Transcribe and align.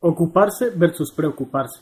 Ocuparse 0.00 0.70
versus 0.70 1.12
preocuparse. 1.12 1.80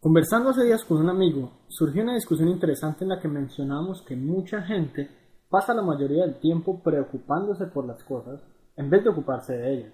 Conversando 0.00 0.48
hace 0.48 0.64
días 0.64 0.82
con 0.82 0.96
un 0.96 1.10
amigo, 1.10 1.52
surgió 1.68 2.02
una 2.02 2.14
discusión 2.14 2.48
interesante 2.48 3.04
en 3.04 3.10
la 3.10 3.20
que 3.20 3.28
mencionamos 3.28 4.00
que 4.00 4.16
mucha 4.16 4.62
gente 4.62 5.10
pasa 5.50 5.74
la 5.74 5.82
mayoría 5.82 6.24
del 6.24 6.40
tiempo 6.40 6.82
preocupándose 6.82 7.66
por 7.66 7.86
las 7.86 8.02
cosas 8.02 8.40
en 8.76 8.88
vez 8.88 9.04
de 9.04 9.10
ocuparse 9.10 9.52
de 9.52 9.74
ellas. 9.74 9.92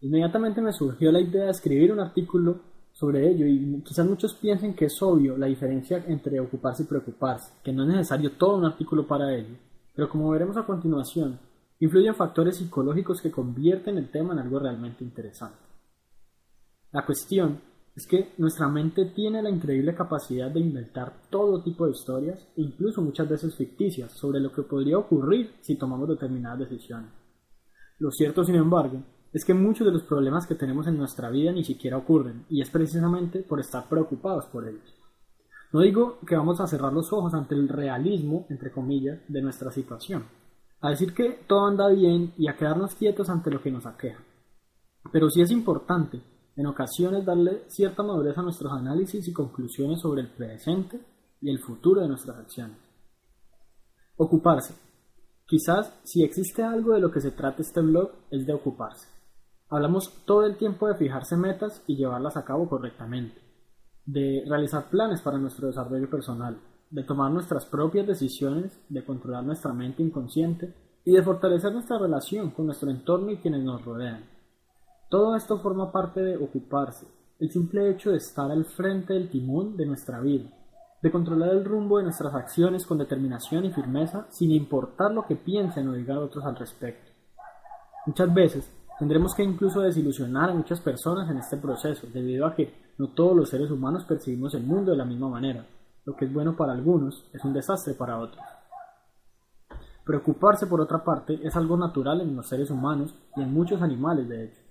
Inmediatamente 0.00 0.60
me 0.60 0.72
surgió 0.72 1.10
la 1.10 1.20
idea 1.20 1.46
de 1.46 1.50
escribir 1.50 1.90
un 1.90 1.98
artículo 1.98 2.60
sobre 2.92 3.28
ello 3.28 3.44
y 3.44 3.82
quizás 3.82 4.06
muchos 4.06 4.34
piensen 4.34 4.76
que 4.76 4.84
es 4.84 5.02
obvio 5.02 5.36
la 5.36 5.46
diferencia 5.46 6.04
entre 6.06 6.38
ocuparse 6.38 6.84
y 6.84 6.86
preocuparse, 6.86 7.52
que 7.64 7.72
no 7.72 7.82
es 7.82 7.88
necesario 7.88 8.30
todo 8.38 8.58
un 8.58 8.64
artículo 8.64 9.08
para 9.08 9.34
ello, 9.34 9.56
pero 9.92 10.08
como 10.08 10.30
veremos 10.30 10.56
a 10.56 10.64
continuación, 10.64 11.40
influyen 11.80 12.14
factores 12.14 12.56
psicológicos 12.56 13.20
que 13.20 13.30
convierten 13.30 13.98
el 13.98 14.10
tema 14.10 14.32
en 14.32 14.40
algo 14.40 14.58
realmente 14.58 15.04
interesante. 15.04 15.58
La 16.92 17.04
cuestión 17.04 17.60
es 17.94 18.06
que 18.06 18.32
nuestra 18.38 18.68
mente 18.68 19.06
tiene 19.06 19.42
la 19.42 19.50
increíble 19.50 19.94
capacidad 19.94 20.50
de 20.50 20.60
inventar 20.60 21.22
todo 21.30 21.62
tipo 21.62 21.84
de 21.84 21.92
historias, 21.92 22.46
incluso 22.56 23.02
muchas 23.02 23.28
veces 23.28 23.56
ficticias, 23.56 24.12
sobre 24.12 24.40
lo 24.40 24.52
que 24.52 24.62
podría 24.62 24.98
ocurrir 24.98 25.54
si 25.62 25.76
tomamos 25.76 26.08
determinadas 26.08 26.60
decisiones. 26.60 27.10
Lo 27.98 28.12
cierto, 28.12 28.44
sin 28.44 28.54
embargo, 28.54 29.02
es 29.32 29.44
que 29.44 29.52
muchos 29.52 29.86
de 29.86 29.92
los 29.92 30.04
problemas 30.04 30.46
que 30.46 30.54
tenemos 30.54 30.86
en 30.86 30.96
nuestra 30.96 31.28
vida 31.28 31.52
ni 31.52 31.64
siquiera 31.64 31.96
ocurren, 31.96 32.46
y 32.48 32.62
es 32.62 32.70
precisamente 32.70 33.40
por 33.42 33.60
estar 33.60 33.88
preocupados 33.88 34.46
por 34.46 34.68
ellos. 34.68 34.94
No 35.72 35.80
digo 35.80 36.18
que 36.26 36.36
vamos 36.36 36.60
a 36.60 36.66
cerrar 36.66 36.92
los 36.92 37.12
ojos 37.12 37.34
ante 37.34 37.54
el 37.54 37.68
realismo, 37.68 38.46
entre 38.48 38.70
comillas, 38.70 39.20
de 39.28 39.42
nuestra 39.42 39.70
situación, 39.70 40.24
a 40.80 40.90
decir 40.90 41.14
que 41.14 41.40
todo 41.46 41.66
anda 41.66 41.88
bien 41.88 42.32
y 42.36 42.48
a 42.48 42.56
quedarnos 42.56 42.94
quietos 42.94 43.28
ante 43.28 43.50
lo 43.50 43.60
que 43.60 43.70
nos 43.70 43.86
aqueja. 43.86 44.22
Pero 45.12 45.30
sí 45.30 45.40
es 45.40 45.50
importante, 45.50 46.22
en 46.56 46.66
ocasiones, 46.66 47.24
darle 47.24 47.62
cierta 47.68 48.02
madurez 48.02 48.36
a 48.36 48.42
nuestros 48.42 48.72
análisis 48.72 49.26
y 49.28 49.32
conclusiones 49.32 50.00
sobre 50.00 50.22
el 50.22 50.28
presente 50.28 51.00
y 51.40 51.50
el 51.50 51.58
futuro 51.60 52.00
de 52.00 52.08
nuestras 52.08 52.36
acciones. 52.36 52.76
Ocuparse. 54.16 54.74
Quizás, 55.46 55.98
si 56.04 56.22
existe 56.22 56.62
algo 56.62 56.94
de 56.94 57.00
lo 57.00 57.10
que 57.10 57.20
se 57.20 57.30
trata 57.30 57.62
este 57.62 57.80
blog, 57.80 58.10
es 58.30 58.46
de 58.46 58.52
ocuparse. 58.52 59.08
Hablamos 59.70 60.24
todo 60.24 60.44
el 60.44 60.56
tiempo 60.56 60.88
de 60.88 60.96
fijarse 60.96 61.36
metas 61.36 61.82
y 61.86 61.96
llevarlas 61.96 62.36
a 62.36 62.44
cabo 62.44 62.68
correctamente, 62.68 63.40
de 64.04 64.42
realizar 64.46 64.90
planes 64.90 65.20
para 65.22 65.38
nuestro 65.38 65.68
desarrollo 65.68 66.10
personal, 66.10 66.60
de 66.90 67.02
tomar 67.02 67.30
nuestras 67.30 67.66
propias 67.66 68.06
decisiones, 68.06 68.80
de 68.88 69.04
controlar 69.04 69.44
nuestra 69.44 69.72
mente 69.72 70.02
inconsciente 70.02 70.74
y 71.04 71.12
de 71.12 71.22
fortalecer 71.22 71.72
nuestra 71.72 71.98
relación 71.98 72.50
con 72.50 72.66
nuestro 72.66 72.90
entorno 72.90 73.30
y 73.30 73.38
quienes 73.38 73.62
nos 73.62 73.84
rodean. 73.84 74.24
Todo 75.08 75.36
esto 75.36 75.58
forma 75.58 75.90
parte 75.90 76.20
de 76.20 76.36
ocuparse, 76.36 77.06
el 77.38 77.50
simple 77.50 77.90
hecho 77.90 78.10
de 78.10 78.18
estar 78.18 78.50
al 78.50 78.64
frente 78.64 79.14
del 79.14 79.30
timón 79.30 79.76
de 79.76 79.86
nuestra 79.86 80.20
vida, 80.20 80.50
de 81.02 81.10
controlar 81.10 81.50
el 81.50 81.64
rumbo 81.64 81.98
de 81.98 82.04
nuestras 82.04 82.34
acciones 82.34 82.84
con 82.84 82.98
determinación 82.98 83.64
y 83.64 83.70
firmeza 83.70 84.26
sin 84.30 84.50
importar 84.50 85.12
lo 85.12 85.24
que 85.26 85.36
piensen 85.36 85.88
o 85.88 85.94
digan 85.94 86.18
otros 86.18 86.44
al 86.44 86.56
respecto. 86.56 87.12
Muchas 88.06 88.32
veces 88.34 88.72
tendremos 88.98 89.34
que 89.34 89.44
incluso 89.44 89.80
desilusionar 89.80 90.50
a 90.50 90.54
muchas 90.54 90.80
personas 90.80 91.30
en 91.30 91.38
este 91.38 91.56
proceso, 91.56 92.06
debido 92.12 92.46
a 92.46 92.54
que 92.54 92.74
no 92.98 93.08
todos 93.10 93.36
los 93.36 93.48
seres 93.48 93.70
humanos 93.70 94.04
percibimos 94.04 94.54
el 94.54 94.64
mundo 94.64 94.90
de 94.90 94.96
la 94.96 95.04
misma 95.04 95.28
manera, 95.28 95.64
lo 96.08 96.16
que 96.16 96.24
es 96.24 96.32
bueno 96.32 96.56
para 96.56 96.72
algunos 96.72 97.28
es 97.34 97.44
un 97.44 97.52
desastre 97.52 97.92
para 97.92 98.18
otros. 98.18 98.42
Preocuparse, 100.06 100.66
por 100.66 100.80
otra 100.80 101.04
parte, 101.04 101.38
es 101.42 101.54
algo 101.54 101.76
natural 101.76 102.22
en 102.22 102.34
los 102.34 102.48
seres 102.48 102.70
humanos 102.70 103.14
y 103.36 103.42
en 103.42 103.52
muchos 103.52 103.82
animales, 103.82 104.26
de 104.26 104.44
hecho. 104.46 104.62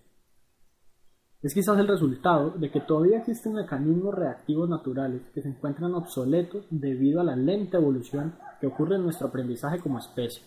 Es 1.43 1.53
quizás 1.53 1.77
el 1.77 1.87
resultado 1.87 2.49
de 2.49 2.71
que 2.71 2.81
todavía 2.81 3.19
existen 3.19 3.53
mecanismos 3.53 4.15
reactivos 4.15 4.67
naturales 4.67 5.21
que 5.31 5.43
se 5.43 5.49
encuentran 5.49 5.93
obsoletos 5.93 6.65
debido 6.71 7.21
a 7.21 7.23
la 7.23 7.35
lenta 7.35 7.77
evolución 7.77 8.33
que 8.59 8.65
ocurre 8.65 8.95
en 8.95 9.03
nuestro 9.03 9.27
aprendizaje 9.27 9.79
como 9.79 9.99
especie. 9.99 10.41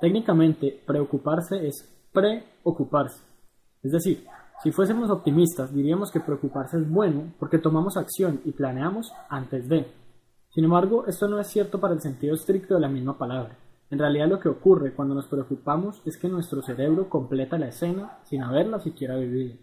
Técnicamente, 0.00 0.82
preocuparse 0.86 1.68
es 1.68 1.86
preocuparse. 2.14 3.22
Es 3.82 3.92
decir, 3.92 4.26
si 4.62 4.72
fuésemos 4.72 5.08
optimistas, 5.10 5.72
diríamos 5.72 6.10
que 6.10 6.18
preocuparse 6.18 6.78
es 6.78 6.90
bueno 6.90 7.32
porque 7.38 7.58
tomamos 7.58 7.96
acción 7.96 8.40
y 8.44 8.50
planeamos 8.50 9.12
antes 9.28 9.68
de. 9.68 9.86
Sin 10.50 10.64
embargo, 10.64 11.06
esto 11.06 11.28
no 11.28 11.38
es 11.38 11.46
cierto 11.46 11.78
para 11.78 11.94
el 11.94 12.00
sentido 12.00 12.34
estricto 12.34 12.74
de 12.74 12.80
la 12.80 12.88
misma 12.88 13.16
palabra. 13.16 13.56
En 13.90 14.00
realidad 14.00 14.28
lo 14.28 14.40
que 14.40 14.48
ocurre 14.48 14.94
cuando 14.94 15.14
nos 15.14 15.28
preocupamos 15.28 16.02
es 16.04 16.18
que 16.18 16.28
nuestro 16.28 16.60
cerebro 16.62 17.08
completa 17.08 17.56
la 17.56 17.68
escena 17.68 18.18
sin 18.24 18.42
haberla 18.42 18.80
siquiera 18.80 19.16
vivido. 19.16 19.56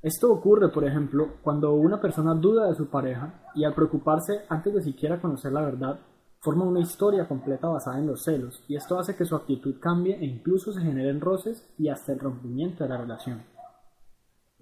Esto 0.00 0.32
ocurre, 0.32 0.70
por 0.70 0.84
ejemplo, 0.84 1.34
cuando 1.42 1.74
una 1.74 2.00
persona 2.00 2.34
duda 2.34 2.68
de 2.68 2.74
su 2.74 2.88
pareja 2.88 3.42
y 3.54 3.64
al 3.64 3.74
preocuparse 3.74 4.46
antes 4.48 4.74
de 4.74 4.82
siquiera 4.82 5.20
conocer 5.20 5.52
la 5.52 5.62
verdad, 5.62 6.00
forma 6.40 6.64
una 6.64 6.80
historia 6.80 7.28
completa 7.28 7.68
basada 7.68 7.98
en 7.98 8.08
los 8.08 8.24
celos, 8.24 8.64
y 8.66 8.74
esto 8.74 8.98
hace 8.98 9.14
que 9.14 9.24
su 9.24 9.36
actitud 9.36 9.76
cambie 9.78 10.16
e 10.16 10.24
incluso 10.24 10.72
se 10.72 10.80
generen 10.80 11.20
roces 11.20 11.72
y 11.78 11.88
hasta 11.88 12.12
el 12.12 12.18
rompimiento 12.18 12.82
de 12.82 12.90
la 12.90 12.96
relación. 12.96 13.51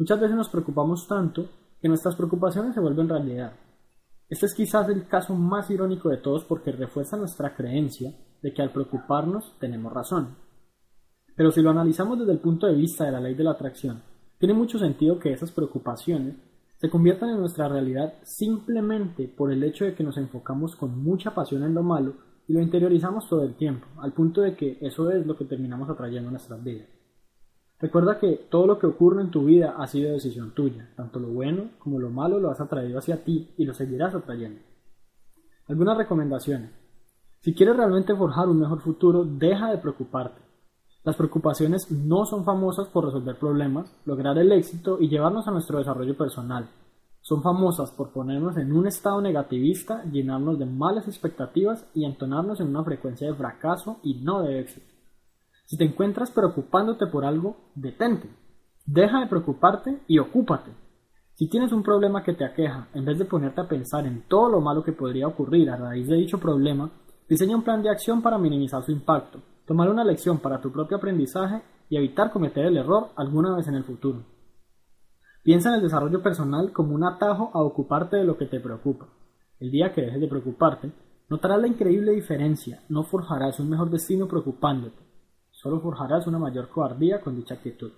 Muchas 0.00 0.18
veces 0.18 0.34
nos 0.34 0.48
preocupamos 0.48 1.06
tanto 1.06 1.50
que 1.78 1.86
nuestras 1.86 2.16
preocupaciones 2.16 2.72
se 2.72 2.80
vuelven 2.80 3.06
realidad. 3.06 3.52
Este 4.30 4.46
es 4.46 4.54
quizás 4.54 4.88
el 4.88 5.06
caso 5.06 5.34
más 5.34 5.70
irónico 5.70 6.08
de 6.08 6.16
todos 6.16 6.42
porque 6.46 6.72
refuerza 6.72 7.18
nuestra 7.18 7.54
creencia 7.54 8.14
de 8.40 8.54
que 8.54 8.62
al 8.62 8.72
preocuparnos 8.72 9.58
tenemos 9.60 9.92
razón. 9.92 10.38
Pero 11.36 11.50
si 11.50 11.60
lo 11.60 11.68
analizamos 11.68 12.18
desde 12.18 12.32
el 12.32 12.38
punto 12.38 12.66
de 12.66 12.76
vista 12.76 13.04
de 13.04 13.12
la 13.12 13.20
ley 13.20 13.34
de 13.34 13.44
la 13.44 13.50
atracción, 13.50 14.02
tiene 14.38 14.54
mucho 14.54 14.78
sentido 14.78 15.18
que 15.18 15.34
esas 15.34 15.52
preocupaciones 15.52 16.34
se 16.78 16.88
conviertan 16.88 17.28
en 17.28 17.40
nuestra 17.40 17.68
realidad 17.68 18.14
simplemente 18.22 19.28
por 19.28 19.52
el 19.52 19.62
hecho 19.62 19.84
de 19.84 19.94
que 19.94 20.02
nos 20.02 20.16
enfocamos 20.16 20.76
con 20.76 20.98
mucha 21.04 21.34
pasión 21.34 21.62
en 21.62 21.74
lo 21.74 21.82
malo 21.82 22.14
y 22.48 22.54
lo 22.54 22.62
interiorizamos 22.62 23.28
todo 23.28 23.42
el 23.42 23.54
tiempo, 23.54 23.86
al 23.98 24.14
punto 24.14 24.40
de 24.40 24.56
que 24.56 24.78
eso 24.80 25.10
es 25.10 25.26
lo 25.26 25.36
que 25.36 25.44
terminamos 25.44 25.90
atrayendo 25.90 26.28
en 26.28 26.32
nuestras 26.32 26.64
vidas. 26.64 26.99
Recuerda 27.80 28.18
que 28.18 28.46
todo 28.50 28.66
lo 28.66 28.78
que 28.78 28.86
ocurre 28.86 29.22
en 29.22 29.30
tu 29.30 29.44
vida 29.44 29.76
ha 29.78 29.86
sido 29.86 30.12
decisión 30.12 30.50
tuya, 30.50 30.90
tanto 30.96 31.18
lo 31.18 31.28
bueno 31.28 31.70
como 31.78 31.98
lo 31.98 32.10
malo 32.10 32.38
lo 32.38 32.50
has 32.50 32.60
atraído 32.60 32.98
hacia 32.98 33.24
ti 33.24 33.54
y 33.56 33.64
lo 33.64 33.72
seguirás 33.72 34.14
atrayendo. 34.14 34.60
Algunas 35.66 35.96
recomendaciones. 35.96 36.70
Si 37.40 37.54
quieres 37.54 37.76
realmente 37.76 38.14
forjar 38.14 38.48
un 38.48 38.60
mejor 38.60 38.80
futuro, 38.80 39.24
deja 39.24 39.70
de 39.70 39.78
preocuparte. 39.78 40.42
Las 41.04 41.16
preocupaciones 41.16 41.90
no 41.90 42.26
son 42.26 42.44
famosas 42.44 42.86
por 42.88 43.06
resolver 43.06 43.38
problemas, 43.38 43.96
lograr 44.04 44.36
el 44.36 44.52
éxito 44.52 44.98
y 45.00 45.08
llevarnos 45.08 45.48
a 45.48 45.50
nuestro 45.50 45.78
desarrollo 45.78 46.14
personal. 46.14 46.68
Son 47.22 47.42
famosas 47.42 47.90
por 47.92 48.12
ponernos 48.12 48.58
en 48.58 48.72
un 48.72 48.86
estado 48.86 49.22
negativista, 49.22 50.04
llenarnos 50.04 50.58
de 50.58 50.66
malas 50.66 51.08
expectativas 51.08 51.86
y 51.94 52.04
entonarnos 52.04 52.60
en 52.60 52.68
una 52.68 52.84
frecuencia 52.84 53.28
de 53.28 53.34
fracaso 53.34 54.00
y 54.02 54.20
no 54.22 54.42
de 54.42 54.60
éxito. 54.60 54.89
Si 55.70 55.76
te 55.76 55.84
encuentras 55.84 56.32
preocupándote 56.32 57.06
por 57.06 57.24
algo, 57.24 57.56
detente. 57.76 58.28
Deja 58.84 59.20
de 59.20 59.28
preocuparte 59.28 60.00
y 60.08 60.18
ocúpate. 60.18 60.72
Si 61.34 61.48
tienes 61.48 61.70
un 61.70 61.84
problema 61.84 62.24
que 62.24 62.32
te 62.32 62.44
aqueja, 62.44 62.88
en 62.92 63.04
vez 63.04 63.20
de 63.20 63.24
ponerte 63.24 63.60
a 63.60 63.68
pensar 63.68 64.04
en 64.04 64.22
todo 64.26 64.48
lo 64.48 64.60
malo 64.60 64.82
que 64.82 64.90
podría 64.90 65.28
ocurrir 65.28 65.70
a 65.70 65.76
raíz 65.76 66.08
de 66.08 66.16
dicho 66.16 66.40
problema, 66.40 66.90
diseña 67.28 67.54
un 67.54 67.62
plan 67.62 67.84
de 67.84 67.88
acción 67.88 68.20
para 68.20 68.36
minimizar 68.36 68.82
su 68.82 68.90
impacto, 68.90 69.42
tomar 69.64 69.88
una 69.88 70.02
lección 70.02 70.40
para 70.40 70.60
tu 70.60 70.72
propio 70.72 70.96
aprendizaje 70.96 71.62
y 71.88 71.96
evitar 71.96 72.32
cometer 72.32 72.64
el 72.64 72.76
error 72.76 73.10
alguna 73.14 73.54
vez 73.54 73.68
en 73.68 73.76
el 73.76 73.84
futuro. 73.84 74.24
Piensa 75.44 75.68
en 75.68 75.76
el 75.76 75.82
desarrollo 75.82 76.20
personal 76.20 76.72
como 76.72 76.96
un 76.96 77.04
atajo 77.04 77.52
a 77.54 77.62
ocuparte 77.62 78.16
de 78.16 78.24
lo 78.24 78.36
que 78.36 78.46
te 78.46 78.58
preocupa. 78.58 79.06
El 79.60 79.70
día 79.70 79.92
que 79.92 80.02
dejes 80.02 80.20
de 80.20 80.26
preocuparte, 80.26 80.90
notarás 81.28 81.60
la 81.60 81.68
increíble 81.68 82.10
diferencia, 82.10 82.82
no 82.88 83.04
forjarás 83.04 83.60
un 83.60 83.70
mejor 83.70 83.88
destino 83.88 84.26
preocupándote, 84.26 85.09
Solo 85.60 85.78
forjarás 85.78 86.26
una 86.26 86.38
mayor 86.38 86.70
cobardía 86.70 87.20
con 87.20 87.36
dicha 87.36 87.52
actitud. 87.52 87.92